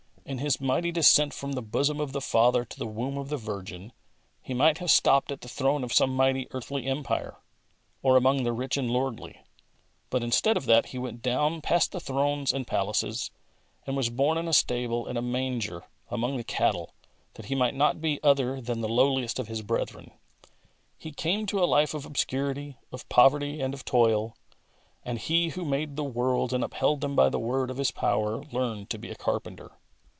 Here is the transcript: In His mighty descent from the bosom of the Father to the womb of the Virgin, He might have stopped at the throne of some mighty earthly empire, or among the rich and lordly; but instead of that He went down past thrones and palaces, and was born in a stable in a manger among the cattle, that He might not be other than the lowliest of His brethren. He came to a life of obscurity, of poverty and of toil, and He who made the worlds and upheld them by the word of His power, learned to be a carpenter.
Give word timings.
In 0.23 0.37
His 0.37 0.61
mighty 0.61 0.93
descent 0.93 1.33
from 1.33 1.53
the 1.53 1.61
bosom 1.61 1.99
of 1.99 2.13
the 2.13 2.21
Father 2.21 2.63
to 2.63 2.79
the 2.79 2.87
womb 2.87 3.17
of 3.17 3.27
the 3.27 3.35
Virgin, 3.35 3.91
He 4.41 4.53
might 4.53 4.77
have 4.77 4.89
stopped 4.89 5.29
at 5.29 5.41
the 5.41 5.49
throne 5.49 5.83
of 5.83 5.91
some 5.91 6.15
mighty 6.15 6.47
earthly 6.51 6.85
empire, 6.85 7.35
or 8.01 8.15
among 8.15 8.43
the 8.43 8.53
rich 8.53 8.77
and 8.77 8.89
lordly; 8.89 9.41
but 10.09 10.23
instead 10.23 10.55
of 10.55 10.65
that 10.67 10.85
He 10.85 10.97
went 10.97 11.21
down 11.21 11.59
past 11.59 11.91
thrones 11.91 12.53
and 12.53 12.65
palaces, 12.65 13.29
and 13.85 13.97
was 13.97 14.09
born 14.09 14.37
in 14.37 14.47
a 14.47 14.53
stable 14.53 15.05
in 15.05 15.17
a 15.17 15.21
manger 15.21 15.83
among 16.09 16.37
the 16.37 16.45
cattle, 16.45 16.93
that 17.33 17.47
He 17.47 17.55
might 17.55 17.75
not 17.75 17.99
be 17.99 18.23
other 18.23 18.61
than 18.61 18.79
the 18.79 18.87
lowliest 18.87 19.37
of 19.37 19.49
His 19.49 19.61
brethren. 19.61 20.11
He 20.97 21.11
came 21.11 21.45
to 21.47 21.59
a 21.61 21.65
life 21.67 21.93
of 21.93 22.05
obscurity, 22.05 22.77
of 22.93 23.09
poverty 23.09 23.59
and 23.59 23.73
of 23.73 23.83
toil, 23.83 24.37
and 25.03 25.19
He 25.19 25.49
who 25.49 25.65
made 25.65 25.97
the 25.97 26.05
worlds 26.05 26.53
and 26.53 26.63
upheld 26.63 27.01
them 27.01 27.17
by 27.17 27.27
the 27.27 27.39
word 27.39 27.69
of 27.69 27.75
His 27.75 27.91
power, 27.91 28.41
learned 28.45 28.89
to 28.91 28.97
be 28.99 29.09
a 29.09 29.15
carpenter. 29.15 29.71